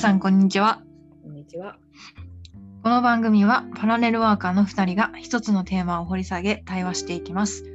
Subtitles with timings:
[0.00, 0.80] 皆さんこんにちは。
[1.22, 1.76] こんにちは。
[2.82, 7.66] この番組はパラレルワーカーの2人が一つのテーマを掘り下げ対話していきます。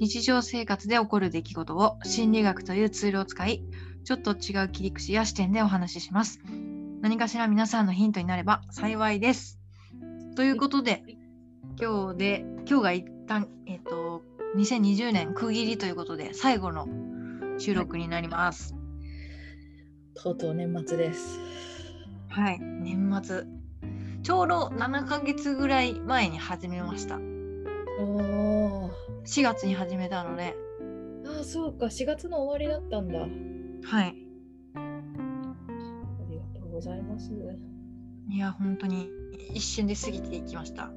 [0.00, 3.62] 日常生活で起こる出来事を心理学というツールを使い、
[4.04, 6.40] ちょっと違う切り口や視点でお話しします。
[7.02, 9.58] 何かしら皆さんのヒントになれば幸いです。
[10.34, 11.02] ということで、
[11.78, 14.22] 今日で、今日が一旦、えっ、と、
[14.56, 16.88] 2020年区切りということで、最後の
[17.58, 18.74] 収録になります。
[20.14, 21.45] とうとう年末です。
[22.36, 23.46] はい、年末。
[24.22, 27.16] ちょうど7ヶ月ぐらい前に始めました。
[27.98, 28.90] おお。
[29.24, 30.54] 4月に始めたので、
[31.24, 31.86] ああ、そうか。
[31.86, 33.20] 4月の終わりだったんだ。
[33.20, 33.22] あ
[33.96, 34.14] はい。
[36.28, 37.30] りがとうございます。
[38.28, 39.08] いや、本当に
[39.54, 40.90] 一瞬で過ぎていきました。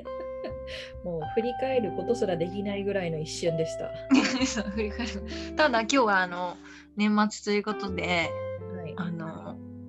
[1.04, 3.90] もう振り返ることすらできないぐらいの一瞬でした。
[4.70, 5.24] 振り返る
[5.56, 6.56] ただ今日はあの
[6.96, 8.30] 年末ということで
[8.74, 8.94] はい。
[8.96, 9.23] あの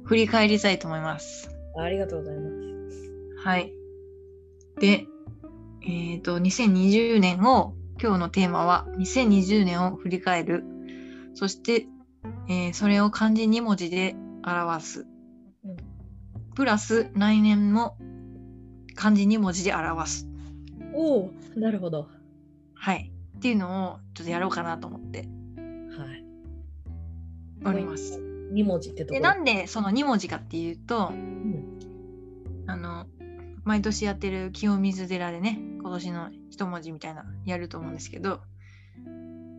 [0.05, 1.49] 振り返りたいと思います。
[1.77, 3.11] ありがとうございます。
[3.43, 3.73] はい。
[4.79, 5.05] で、
[5.87, 10.63] えっ、と、2020年を、今日のテーマは2020年を振り返る。
[11.33, 11.87] そして、
[12.47, 15.07] えーそれを漢字2文字で表す。
[15.63, 15.75] うん
[16.55, 17.97] プラス来年も
[18.95, 20.27] 漢字2文字で表す。
[20.93, 22.07] おお、なるほど。
[22.73, 23.11] はい。
[23.37, 25.27] っていうのをちょっとやろうかなと思って
[25.97, 26.25] はい。
[27.65, 28.34] おります。
[28.55, 29.13] 2文字ってとこ。
[29.13, 31.79] で、なんでその2文字かっていうと、うん、
[32.67, 33.05] あの、
[33.63, 38.39] 毎年やってる清水寺でね、今年の一文字みたいなやると思うんですけど、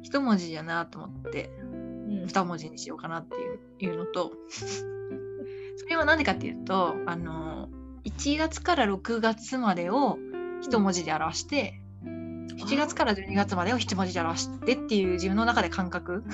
[0.03, 2.27] 一文字やなと思って、うん。
[2.27, 4.33] 二文字にしようかなっていういうのと、
[5.77, 7.69] それは何でかっていうと、あの、
[8.05, 10.19] 1月から6月までを
[10.63, 16.25] 一文字で表して、7月から12月までを一文字で表してっていう自分の中で感覚。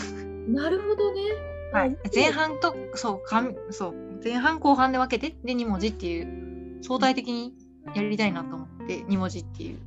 [0.49, 1.52] なるほどね。
[1.73, 7.55] はい、前半とそうかんそう前半後半で分けてで2文字っていう相対的に
[7.95, 9.79] やりたいなと思って2文字っていう。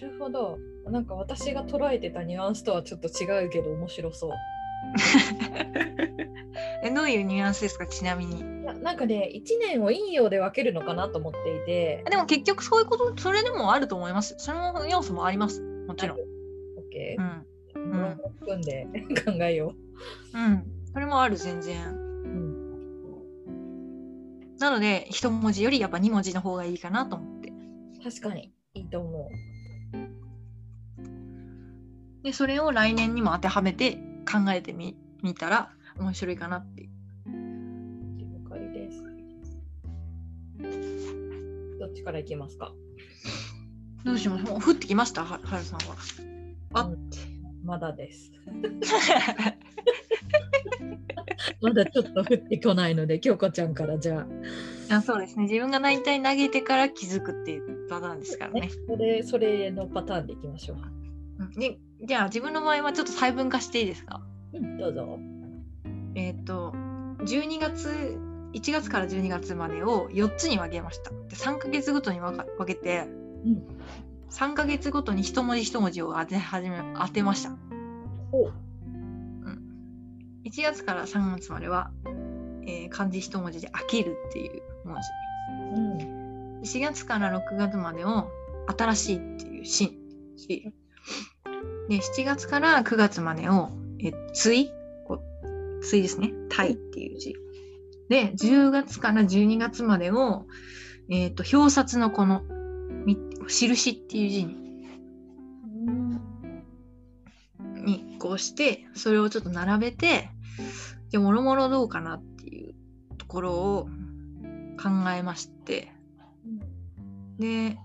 [0.00, 0.58] なるほど。
[0.86, 4.30] なんか私が捉えてたニュアンスとはちょっと違うけど面白そう。
[6.84, 8.38] えどういうニュアンスですかちなみに？
[8.38, 12.04] いやなんかね1年を陰陽で分けるのかなと思っていて。
[12.08, 14.36] でも結局そういうことそれでもあると思います。
[14.38, 15.60] その要素もあります。
[15.86, 16.18] もちろん。
[16.18, 16.22] OK
[17.18, 17.44] うん。
[17.74, 18.86] うんん組んで
[19.24, 19.87] 考えよう
[20.40, 20.64] ん。
[20.92, 21.88] それもある全然。
[21.92, 27.52] う、うん、なので一文字よりやっぱ2文字の方がいいかなと思って。
[28.02, 28.52] 確かに。
[28.74, 29.30] いいと思
[32.22, 33.92] でそれを来年にも当てはめて
[34.30, 36.90] 考えてみみたら面白いかなっていう。
[37.26, 37.30] う
[38.18, 39.02] 了解です
[41.78, 42.72] どっちからいきますか？
[44.04, 44.44] どうします？
[44.44, 45.24] もう降ってきました？
[45.24, 45.96] ははるさんは。
[46.74, 47.10] あうん
[47.68, 48.32] まだです。
[51.60, 54.26] まだちょっと降ってこないので京子ちゃんからじゃ
[54.90, 54.96] あ。
[54.96, 55.42] あそうですね。
[55.42, 58.70] 自分が大体投げてから気づくっていうパターンですからね。
[58.88, 60.78] それそれのパターンでいきましょう。
[61.40, 61.50] うん。
[61.50, 64.22] でじゃあ自分の場合はちょっと細分化していいですか？
[64.54, 65.18] うんどうぞ。
[66.14, 66.72] えっ、と、
[67.18, 68.16] 12月、
[68.54, 71.10] 1月から12月までを4つに分けました。
[71.10, 73.06] で3ヶ月ごとに分けて、
[73.44, 73.62] うん
[74.30, 77.56] 3ヶ月ごとに一文字一文字を当て始め当てました。
[78.32, 78.52] おう
[80.44, 81.90] 1月から3月までは、
[82.62, 84.96] えー漢字一文字で飽きるっていう文
[85.74, 86.78] うん字。
[86.78, 88.30] 4月から6月までを
[88.76, 89.98] 新しいっていう新
[90.36, 90.72] 字。
[91.88, 94.70] で、7月から9月までを、え、対
[95.06, 96.32] こう対ですね。
[96.48, 97.34] 対っていう字。
[98.08, 100.46] で、10月から12月までを、
[101.10, 102.57] えっ、と、表札のこの、み
[103.48, 104.54] 印っていう字に、
[107.84, 110.30] にこうして、それをちょっと並べて、
[111.10, 112.74] じゃあ、もろもろどうかなっていう
[113.16, 113.88] ところを
[114.82, 115.92] 考えまして、
[117.38, 117.78] で、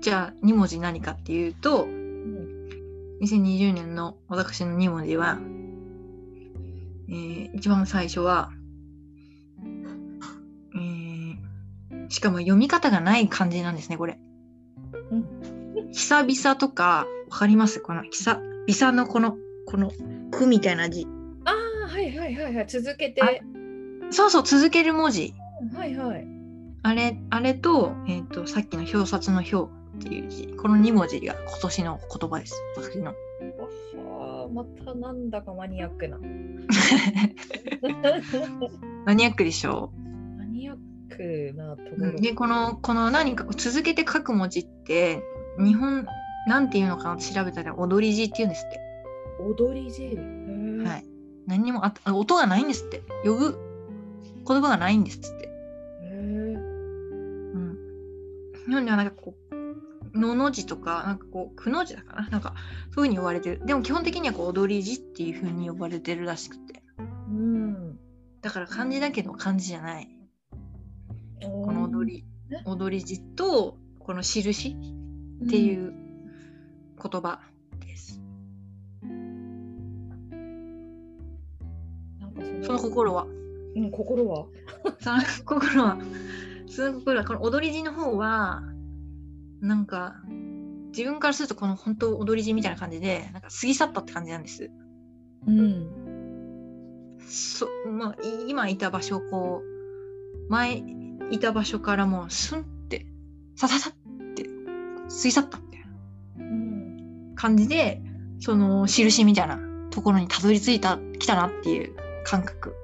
[0.00, 1.86] じゃあ2文字何かっていうと、
[3.22, 5.38] 2020年の私の2文字は、
[7.08, 8.50] えー一番最初は、
[12.08, 14.18] しかも読み方がない漢字なんですね、これ。
[15.10, 15.24] うん
[15.92, 17.80] 久々とか、わかります？
[17.80, 19.36] この久々のこの、
[19.66, 19.90] この、
[20.30, 21.06] くみたいな字。
[21.44, 21.52] あ
[21.86, 23.28] あはいはいはいはい続けてあ
[24.10, 25.34] そうそう、続ける文字。
[25.76, 26.26] はいはい
[26.82, 30.48] あれ、あれと、えっ、と、さっきの表札の表っていう字。
[30.48, 32.54] この2文字が今年の言葉です。
[32.76, 33.14] 私の。
[33.96, 36.18] あまたなんだかマニアックな
[39.06, 39.90] マニアックでしょ？
[40.38, 40.76] マニアッ
[41.16, 45.22] クなところ、でこのこの何か続けて書く文字って
[45.58, 46.06] 日本
[46.46, 48.80] なんていうのかな調べたら踊り字っていうんですって。
[49.40, 50.04] 踊り字。
[50.04, 51.04] はい。
[51.46, 53.02] 何にもああ音がないんですって。
[53.24, 53.58] 呼ぶ
[54.46, 55.28] 言葉がないんですって。
[55.28, 55.50] へ
[56.02, 57.78] えうん。
[58.66, 62.54] 日本ではなんかこうのの字とかなんかこうくの字だかななんか
[62.94, 63.62] そういうふうに呼ばれてる。
[63.64, 66.82] でも基本的にはこう踊り字っていうふうに呼ばれてるらしくて。
[66.98, 67.98] うん。
[68.42, 70.08] だから漢字だけど漢字じゃない
[71.44, 72.62] この踊りえ？
[72.66, 74.76] 踊り字とこの印
[75.44, 75.94] っていうう
[77.02, 77.40] 言葉
[77.80, 78.20] です、
[82.20, 83.26] なんかその心は？
[83.76, 84.46] うん、心は？
[85.00, 85.98] その心は？
[86.68, 87.24] その心は？
[87.24, 88.62] この踊り字の方は
[89.60, 90.16] なんか
[90.88, 94.70] 自分からするとこの本当踊り字みたいな感じでなんか過ぎ去ったって感じなんです。
[95.46, 95.88] うん。
[97.26, 100.84] そまあい今いた場所をこう前
[101.30, 103.06] いた場所からもうスンって
[103.56, 104.48] さささって過
[105.24, 105.86] ぎ去ったみたいな
[106.38, 108.02] うん感じで
[108.40, 109.58] その印みたいな
[109.90, 111.94] ところにたどり着いたきたなっていう
[112.24, 112.74] 感覚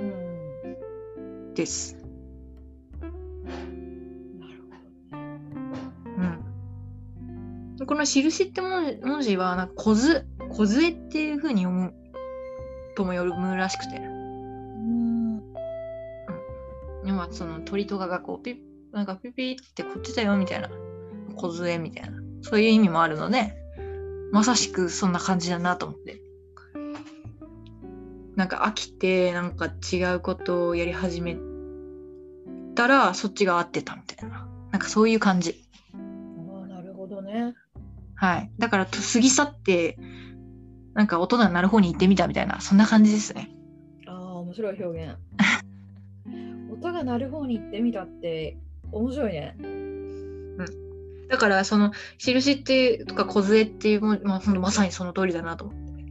[0.00, 1.54] うん。
[1.54, 2.02] です。
[7.86, 11.92] この印って文字はなんか小図小杖っていう風に読む
[12.94, 14.00] とも読むらしくて
[17.04, 18.56] 要はその鳥とかがこうピッ
[18.92, 20.68] なんかピピってこっちだよみたいな。
[21.36, 22.18] 小杖みたいな。
[22.42, 23.54] そういう意味もあるので
[24.32, 26.20] まさしくそんな感じだなと思って。
[28.36, 31.36] なんか飽きてなんか違うことをやり始め
[32.74, 34.48] たらそっちが合ってたみたいな。
[34.70, 35.62] なんかそういう感じ。
[35.94, 37.54] ああなるほどね。
[38.14, 38.50] はい。
[38.58, 39.98] だからと過ぎ去って
[40.94, 43.50] なんか音が鳴る方に行ってみたみたいなそんな感じですね。
[44.06, 45.16] ああ面白い表現
[46.82, 48.56] 音が鳴る方に行ってみたって
[48.90, 49.56] 面白いね。
[51.28, 56.04] だからその印ってとか梢っていうも、まあ、まさにその通りだなと思って。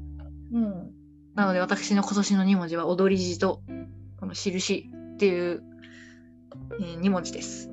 [0.54, 0.92] うん。
[1.36, 3.62] なので私の今年の2文字は踊り字と
[4.20, 5.62] この印っていう、
[6.80, 7.70] え2文字です。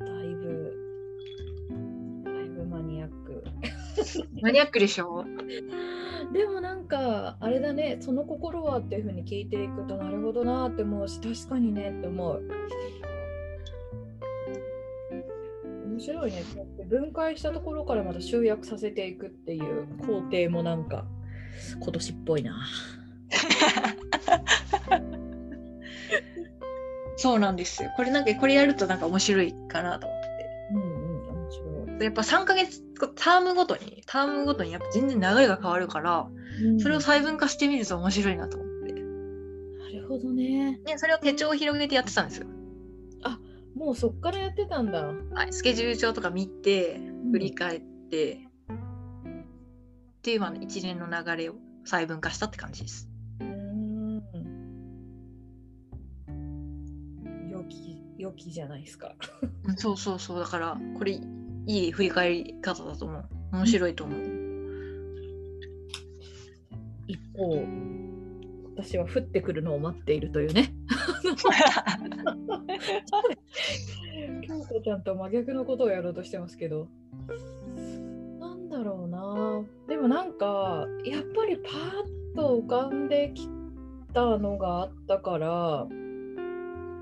[0.00, 0.72] あらだいぶ
[2.24, 3.44] だいぶマニアック。
[4.42, 5.24] マニアックでしょ？
[6.32, 12.42] でもなんかあれだねその心はっていうふうに聞いていくとなるほどなって思うし確かにねって思う。
[15.94, 16.42] 面白いね。
[16.88, 21.04] 分解したところからまた集約させていくっていう工程もなんか
[21.80, 22.66] 今年っぽいな。
[27.16, 27.90] そうなんですよ。
[27.96, 30.20] これなんかこれやるとなんか面白いかなと思っ、
[32.00, 32.82] やっぱ3ヶ月
[33.16, 36.28] タームごとにタームごとにやっぱ全然流れが変わるから
[36.80, 38.92] それを細分化してみると面白いなと思って。
[38.92, 39.00] な
[40.00, 40.78] るほどね。
[40.78, 42.46] ね、それを手帳を広げてやってたんですよ。
[43.74, 45.02] もうそっからやってたんだ。
[45.02, 47.00] はい、スケジュール帳とか見て
[47.32, 53.08] 振り返って、っていうまあ一連の流れを細分化したって感じです。
[53.40, 54.22] うーん。
[57.50, 59.16] 良き良きじゃないですか。
[59.64, 60.38] うんそうそうそう。
[60.38, 61.18] だからこれ
[61.66, 63.24] いい振り返り方だと思う。
[63.52, 64.20] 面白いと思う。
[67.06, 67.66] 一方
[68.76, 70.74] 私は降ってくるのを待っているというね。
[74.42, 76.88] 京子ちゃんと真逆のことをやろうとしてますけど。
[78.40, 79.62] なんだろうな。
[79.88, 83.48] でもなんかやっぱりパーッと浮かんでき
[84.12, 85.86] たのがあったから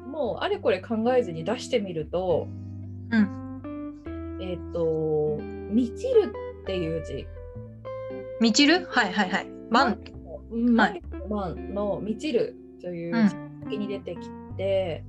[0.07, 2.49] もうあれこれ考えずに出してみると
[3.11, 3.42] うん
[4.43, 5.39] えっ、と
[5.71, 6.33] 「満ちる」
[6.63, 7.27] っていう字。
[8.41, 9.47] みちるはいはいはい。
[9.71, 10.01] マン
[10.51, 11.01] うんはい。
[11.31, 13.29] マンの「満ちる」といううん。
[13.29, 13.35] 字
[13.65, 15.05] 先に出てきて、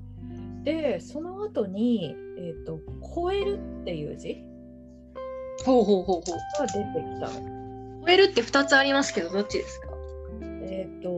[0.63, 2.79] でその後に「えーと
[3.15, 4.43] 超える」っていう字。
[5.65, 6.21] ほうほうほうほう。
[6.59, 7.39] が出てきた。
[7.41, 8.03] の。
[8.05, 9.87] 超えるって2つありますけどどっちですか？
[10.63, 11.09] えっ、と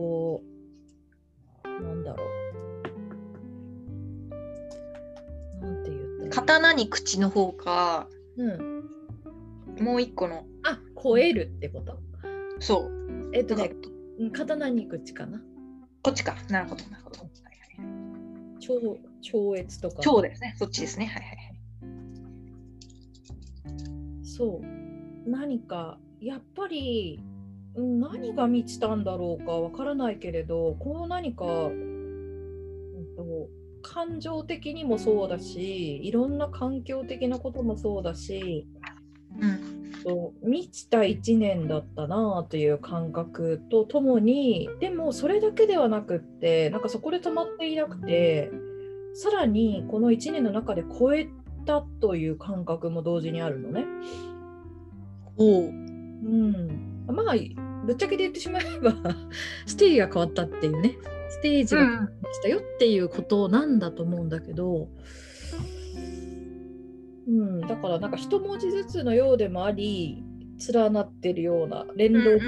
[6.36, 8.84] 刀に口の方かうん。
[9.82, 10.44] もう一個の。
[10.64, 11.98] あ超えるってこと？
[12.60, 13.30] そう。
[13.32, 13.72] えっ、とね、
[14.18, 15.40] うん刀に口かな？
[16.02, 16.36] こっちか。
[16.50, 17.28] なるほどなるほど、はい
[17.80, 20.02] はい超超越とか。
[20.02, 20.54] 超ですね。
[20.58, 21.06] そっちですね。
[21.06, 21.36] はいはい
[23.70, 24.26] はい。
[24.26, 25.30] そう。
[25.30, 27.18] 何かやっぱり
[27.76, 33.48] うん何が満ちたんだろうかわからないけれどこの何か、うんと、
[33.96, 38.68] 感情的にもそうだしいろんな環境的なこともそうだし
[39.40, 39.92] うん。
[40.04, 48.50] と満ちた1年だったなという感覚とともにでもそれだけではなくってなんかそこで止まっていなくて
[49.14, 51.28] さらにこの1年の中で超え
[51.64, 53.86] たという感覚も同時にあるのね。
[55.38, 55.64] おう。
[55.64, 57.34] うん、まあ
[57.86, 58.92] ぶっちゃけて言ってしまえば
[59.64, 60.98] ステージが変わったっていうね。
[61.02, 61.15] ス
[61.46, 64.88] テージが変わってきたよっていうことなんだと思うんだけど、
[67.28, 70.24] うん、だからなんか一文字ずつのようでもあり
[70.72, 72.40] 連なってるような連動うんうんうん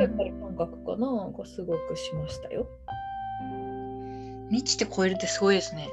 [0.00, 2.68] やっぱり感覚かながすごくしましたよ。
[4.50, 5.88] 満ちて超えるってすごいですね。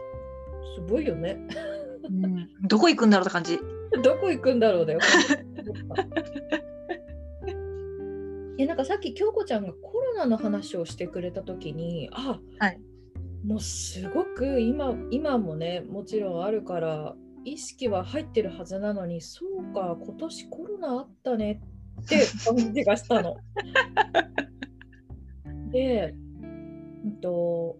[0.75, 1.39] すごいよね。
[2.03, 3.57] うん、どこ行くんだろうって感じ。
[4.03, 4.99] どこ行くんだろうだよ。
[8.57, 12.79] えなんかさっき京子ちゃんがコロナの話をしてくれた時にあ、はい
[13.45, 21.59] もうすごく今今もねもちろんあるから意識は入ってるはずなのにそうか今年コロナあったね
[22.01, 23.37] って感じがしたの。
[25.71, 27.77] で、うんと、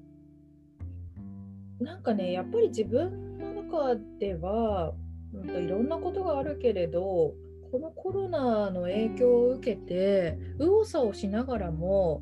[1.80, 4.94] なんかねやっぱり自分の中では、
[5.34, 7.34] うんと、いろんなことがあるけれど
[7.72, 12.22] このコロナの影響を受けて右往左往しながらも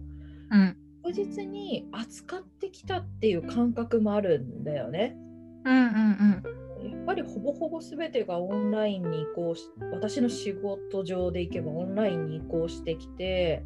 [0.51, 0.77] うん。
[1.01, 5.15] 確実に扱ってきたっていう感覚もあるんだよね。
[5.63, 6.43] うんうん
[6.83, 6.91] うん。
[6.91, 13.63] やっぱりほぼほぼ全てがオンラインに移行し私の仕事上でいけばオンラインに移行してきて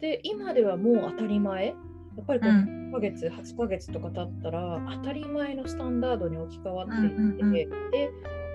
[0.00, 1.72] で今ではもう当たり前や
[2.20, 7.68] っぱりこううん1ヶ月、8ヶ月とか経ったら当たり前のスタンダードに置き換わっていって、うんうんうんで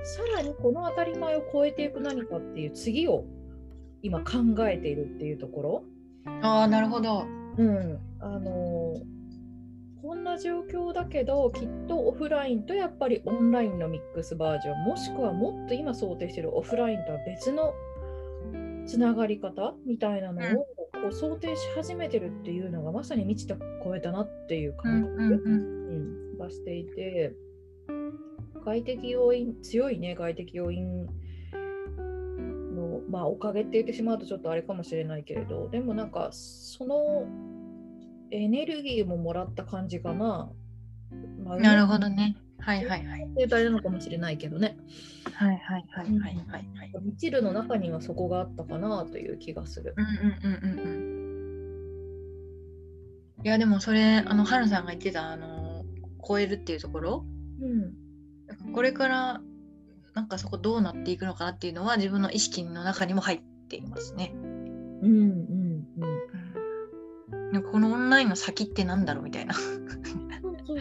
[0.05, 3.25] さらにこの当たり前を超えていく何かっていう次を
[4.01, 5.83] 今考えているっていうところ。
[6.41, 7.25] ああ、なるほど。
[7.57, 8.95] うん、あの
[10.01, 17.74] こんな状況だけどきっとオフラインとやっぱりオンラインのミックスバージョンもしくはもっと今想定しているオフラインとは別の
[18.85, 27.33] つながり方みたいなのをこう想定し始めてるっていうのがまさに満ちた超えたなっていううん感覚、がしていて
[28.65, 31.12] 外的要因強いね外的要因の、
[33.10, 37.27] まあ、おかげって言ってしまうとちょっとあれかもしれないけれどでもなんかその
[38.31, 40.50] エネルギーももらった感じかな。
[41.43, 42.36] まあ、なるほどね。
[42.60, 43.29] はいはいはい。
[43.38, 44.75] 正解なのかもしれないけどね。
[45.31, 46.67] はいはいはいはいはいはい。
[47.03, 50.01] ミチルの中にはそこがあったかなという気がするう。
[50.01, 50.12] んうん
[50.43, 50.81] うんうんう
[53.41, 53.45] ん。
[53.45, 55.86] いやでもそれあの春さんが言ってたあの
[56.27, 57.24] 超えるっていうところ？
[57.62, 57.93] うん、
[58.74, 59.41] これから
[60.13, 64.34] なんかそこどうなっていくのかなっていうのは自分の意識の中にも入っていますね。
[64.34, 65.88] うん、うん、
[67.53, 67.63] うん。
[67.72, 69.53] このオンラインの先ってなんだろうみたいな。
[69.53, 69.65] そう
[70.65, 70.79] そう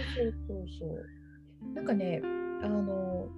[0.49, 1.75] そうそう。
[1.75, 2.21] なんかね、
[2.63, 3.29] あの、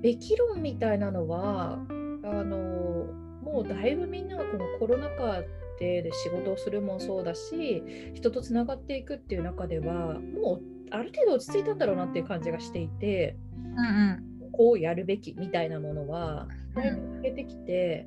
[0.00, 5.42] べき論みたいなのは、あの、もうだいぶみんながこのコロナ禍
[5.78, 7.82] で仕事をするもそうだし、
[8.14, 13.36] 人とつながっていくっていう中では、もうある程度落ち着いたんだろうなっていう感じがしていて、
[13.76, 18.06] うんこうやるべきみたいなものは、だいぶ抜けてきて、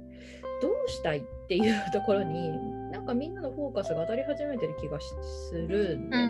[0.62, 2.52] どうしたいっていうところに、
[2.92, 5.08] なんかみんなのフォーカスが当たり始めてる気がし
[5.50, 6.14] するんうん。
[6.14, 6.24] うんう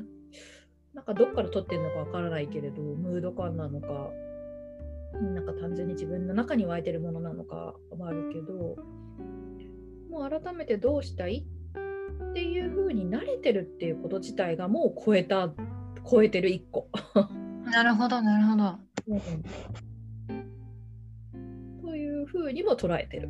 [0.00, 0.06] ん
[0.94, 4.10] なんかどっから撮ってるのかわからないけれど、ムード感なのか、
[5.20, 8.76] なんか単純に自分の中に湧いてるものなのかはあるけど、
[10.10, 11.46] もう改めてどうしたい
[12.30, 15.52] っていう風に慣れてるっていうこと自体がもう超えた、
[16.10, 16.88] 超えてる一個。
[17.14, 17.64] うん。
[17.64, 18.78] なるほどなるほど。
[21.82, 23.28] という風にも捉えてる。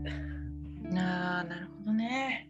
[0.95, 2.49] あーなるほどね。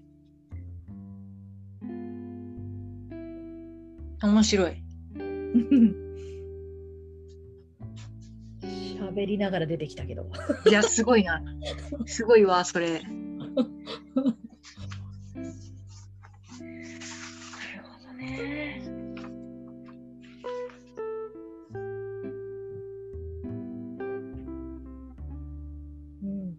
[4.22, 4.82] 面白い。
[9.12, 10.26] 喋りながら出てきたけど。
[10.66, 11.42] いや、すごいな。
[12.07, 12.92] すごいわ、それ。
[12.92, 13.04] なる
[17.85, 18.83] ほどね。
[26.23, 26.57] うん。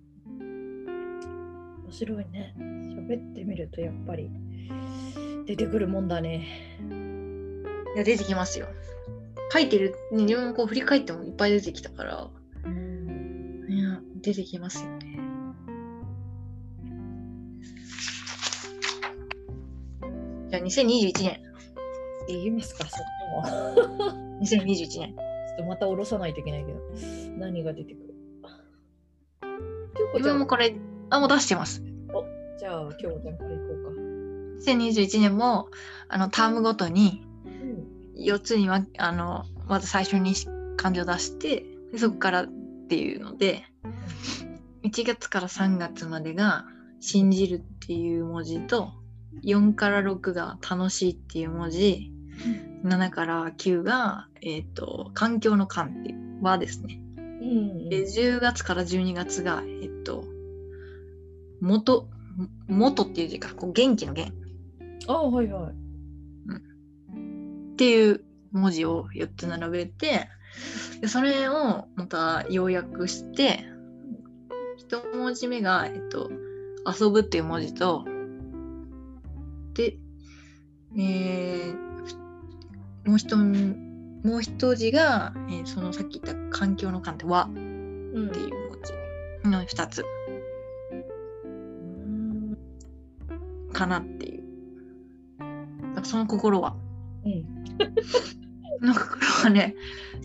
[1.85, 2.53] 面白いね。
[2.59, 4.29] 喋ってみるとやっぱり
[5.45, 6.77] 出てくるもんだね。
[7.95, 8.67] いや、出てきますよ。
[9.51, 12.29] 書いてる、ね自分もこう振り返ってもいっぱい出てきたから、
[14.23, 15.19] 出てきますよね。
[20.49, 21.41] じゃあ、2021年。
[22.27, 22.99] 言いますか、そっ
[23.75, 24.39] ちも。
[24.41, 24.87] 2021年。
[24.89, 25.03] ちょ
[25.55, 26.79] っとまた下ろさないといけないけど、
[27.37, 28.13] 何が出てくる？
[30.15, 30.75] 自分もこれ、
[31.09, 31.83] あ、もう出してます。
[32.59, 34.71] じゃあ、京子ちゃんから行こうか。
[34.71, 35.67] 2021年も、
[36.07, 37.93] あの、タームごとに、うん。
[38.15, 40.33] 4つにはあのまず最初に
[40.77, 42.47] 漢字を出してでそこからっ
[42.87, 43.63] ていうので
[44.83, 46.65] 1月から3月までが
[46.99, 48.91] 「信じる」っていう文字と
[49.43, 52.11] 4から6が「楽しい」っていう文字
[52.83, 57.01] 7から9が、えー、と環境の「環」っていう和ですね。
[57.17, 57.89] うん。
[57.89, 60.25] で10月から12月がえっ、と
[61.61, 62.07] 元
[62.67, 64.31] 元っていう字か、こう元気の元
[65.07, 65.73] ああ、はいはい。
[67.73, 70.27] っていう文字を4つ並べて、
[71.01, 73.65] でそれをまた要約して、
[74.87, 76.29] 一文字目が、えっと、
[76.85, 78.05] 遊ぶっていう文字と、
[79.73, 79.97] で、
[80.97, 81.93] えー
[83.05, 88.79] もう一、もう一字が、えーそのさっき言った環境の環って和うんっていう文
[89.43, 90.05] 字の2つ
[91.43, 92.57] うん
[93.73, 94.43] かなっていう。
[96.03, 96.75] その心は。
[97.25, 97.45] うん。
[98.79, 99.75] その心はね、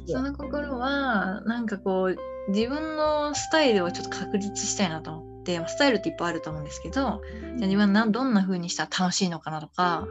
[0.06, 2.16] その心は、なんかこう、
[2.48, 7.18] 自分のスタイルをちょっと確立したいなと思って、まあスタイルっていっぱいあると思うんですけど、じゃあ
[7.54, 10.06] 自分はなどんな風にしたら楽しいのかなとか、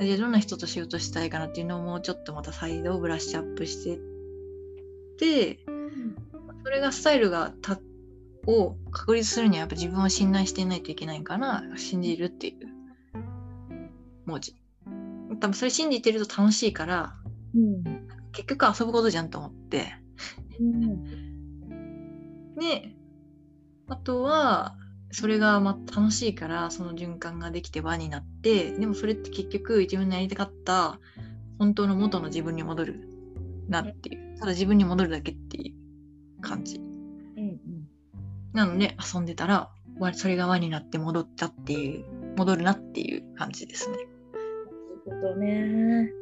[0.00, 4.00] じゃあどんな人と仕事したいかなっていうのをもうちょっとまた再度ブラッシュアップしてっ
[5.18, 5.58] て、
[6.64, 7.78] それがスタイルがた
[8.46, 12.68] を確立するにはやっぱ自分を信頼していないといけないから信じるっていう
[14.24, 14.54] 文字
[15.40, 17.14] 多分それ信じてると楽しいから
[17.54, 18.08] うん。
[18.32, 19.92] 結局遊ぶことじゃんと思って
[20.60, 21.17] うん。
[22.58, 22.90] で
[23.88, 24.76] あとは
[25.10, 31.00] それがまあ楽しいからその循環ができて輪になってでもそれって結局自分のやりたかった
[31.58, 33.08] 本当の元の自分に戻る
[33.68, 35.74] なっていうただ自分に戻るだけってい
[36.38, 37.60] う感じうん。
[38.52, 42.04] なので遊んでたらわそれが輪になって戻ったっていう
[42.36, 43.96] 戻るなっていう感じですね。
[45.06, 46.12] なるほどね。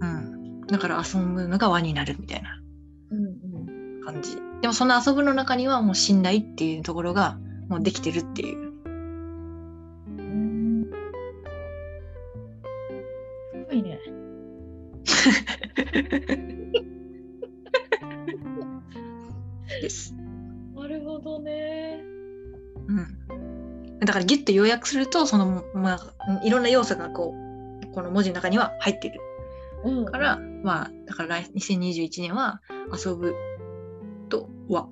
[0.00, 2.60] うん、だから遊ぶのが輪になるみたいな
[3.10, 4.49] うんうん。
[4.60, 7.38] でもその遊ぶの中にはもう信頼っていうところが
[7.68, 8.72] もうできてるっていう。
[10.18, 10.84] うん。
[13.52, 13.98] すごいね。
[19.80, 20.14] です。
[20.74, 22.00] なるほどね。
[22.86, 23.98] うん。
[24.00, 27.34] だからギュッと要約するとそのまあいろんな要素がこ
[27.82, 29.20] うこの文字の中には入ってる
[29.84, 30.04] うん。
[30.04, 32.60] からまあだから来2021年は
[32.92, 33.34] 遊ぶ
[34.30, 34.88] と和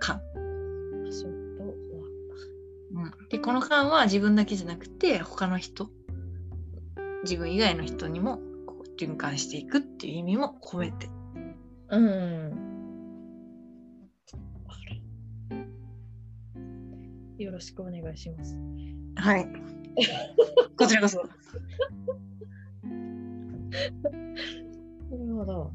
[0.00, 0.22] 感。
[1.10, 1.30] そう
[3.00, 5.90] ん、でこの間は自分だけじゃなくて他の人
[7.24, 11.10] 自分以外の人にもこう循環していくっていう意味も込めて
[11.90, 12.64] うん。
[17.38, 18.56] よろしくお願いします。
[19.16, 19.46] はい
[20.76, 21.22] こちらこそ
[22.82, 22.90] な
[25.26, 25.72] るほど。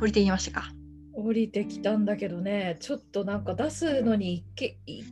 [0.00, 0.72] 降りてきましたか？
[1.12, 5.02] 降りてきたんだけどね、ちょっとなんか出すのにいけい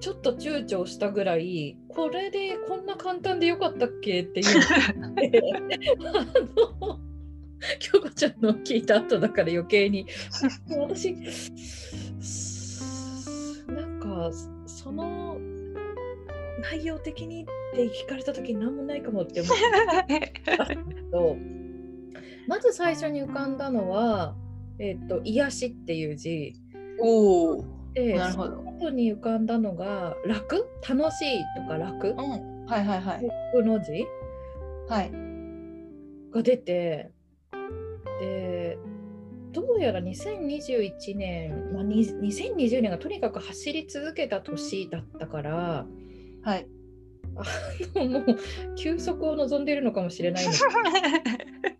[0.00, 4.46] ちょっと躊躇したぐらい、これでこんな簡単でよかったっけっていう。
[4.48, 4.92] あ
[6.56, 6.98] の
[7.80, 10.06] 京子ちゃんの聞いた後だから余計に。
[10.68, 11.12] 私
[13.68, 14.30] なんか
[14.66, 15.38] その
[16.62, 19.56] 内容的にって聞かれた時に何もないかもって思っ
[19.92, 20.56] たんですけ
[21.12, 21.36] ど
[22.48, 24.34] まず最初に浮かんだのは
[24.80, 26.54] 「えっと癒し」っていう字。
[27.00, 28.56] おおでなるほど。
[28.56, 32.64] その後に浮かんだのが「楽」「楽しい」とか「楽」うん。
[32.64, 33.28] はいはいはい。
[33.54, 34.06] 楽の字？
[34.88, 35.10] はい。
[36.32, 37.12] が出て
[38.20, 38.78] で
[39.52, 45.86] どうやら2021年、まあ、に2020年がとにかく走り続けた年だったから
[46.42, 46.66] はい。
[47.94, 48.36] もう
[48.76, 50.52] 休息を望んでいるのかもしれないの。
[50.52, 50.58] た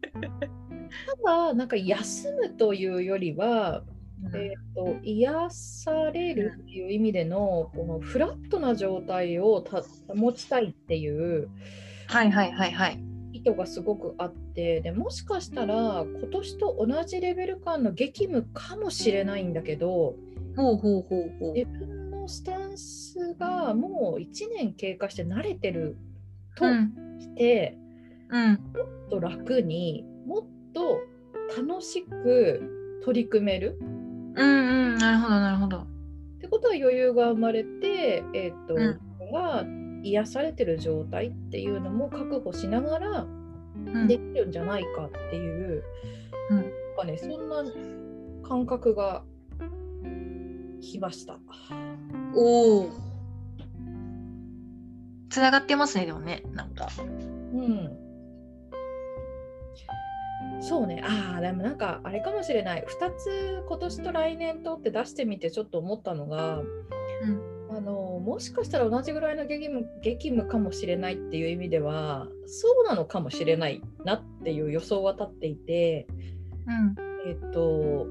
[1.25, 3.83] だなんか休むというよりは、
[4.35, 9.83] えー、と癒されるっていう意味でのこのフラットな状態をた
[10.15, 11.49] 保ちたいっていう
[12.09, 13.01] はいはいはいはい。
[13.33, 20.17] 意図がすごくあってでもしかしたら今年と同じレベル感の激務かもしれないんだけど
[20.57, 21.53] ほうほうほうほう。
[21.53, 25.97] 自分のスタンスがもう1年経過して慣れてる
[26.57, 26.93] とうん。
[27.21, 27.79] して、
[28.29, 28.53] うん。
[28.53, 31.01] もっと楽にもっと
[31.57, 33.79] 楽しく取り組める。
[33.81, 35.79] うんうんなるほどなるほど。
[35.79, 35.87] っ
[36.41, 39.01] てことは余裕が生まれて、えーとうん。
[39.33, 39.65] が
[40.03, 43.27] 癒されてる状態っていうのも確保しながら
[43.87, 44.07] うん。
[44.09, 45.83] できるんじゃないかっていう、
[46.51, 46.73] うん。
[46.97, 47.65] なねそんな
[48.49, 49.23] 感覚が
[50.81, 51.39] きました。
[52.35, 52.91] おお
[55.31, 56.89] つながってますねでもねなんか。
[57.53, 58.08] うん
[60.61, 61.03] そうね。
[61.05, 62.85] ああでもなんかあれかもしれない。
[62.85, 66.63] 2つ今年と来年とって出してみてちょっと思ったのが、
[67.71, 76.07] あのもしかしたら同じぐらいの激務激務かもしれないっていう意味ではそうなのかもしれないなっていう予想は立っていて
[76.69, 77.09] うん。
[77.27, 78.07] えっと、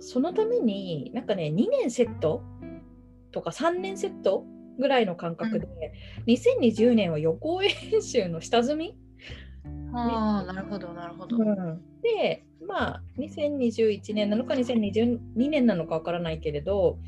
[0.00, 2.42] そのために、なんかね、2年セット
[3.30, 4.44] とか3年セット
[4.78, 5.68] ぐらいの感覚で、
[6.26, 8.96] 2020年は予行演習の下積み、
[9.94, 11.36] ああ、なるほど、なるほど。
[12.02, 16.98] で、まあ、2021年なのか2022年なのかわからないけれど、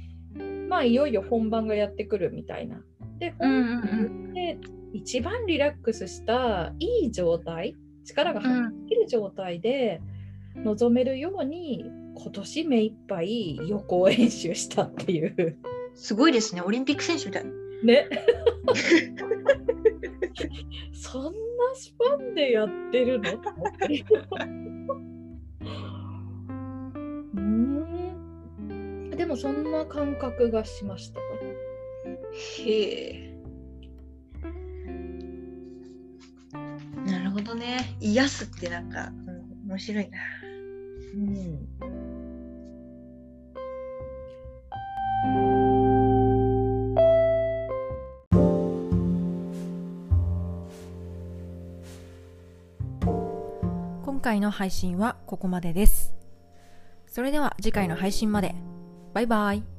[0.69, 2.83] まあ、いよいよ本番がやってくるみたいな。
[3.19, 3.35] で、
[4.35, 4.59] で
[4.93, 8.47] 一番リラックスしたいい状態、力がうん。
[8.47, 10.01] 発揮できる状態で
[10.55, 15.59] 臨めるように、今年目いっぱい予行演習したっていう。
[15.95, 16.63] すごいですね。
[16.63, 17.45] オリンピック選手みたい。
[17.83, 18.09] ね。
[20.93, 21.31] そんな
[21.75, 23.31] スパンでやってるの？
[27.35, 31.21] うーんでもそんな感覚がしました。
[32.65, 33.37] へえ。
[37.07, 37.79] なるほどね。
[38.01, 40.19] 癒すってなんか、うん、面白いな。
[41.15, 41.76] うん
[54.37, 56.15] 回の配信はここまでです。
[57.07, 58.55] それでは次回の配信まで。
[59.15, 59.76] バイバイ。